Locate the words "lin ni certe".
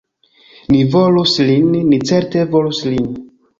1.51-2.45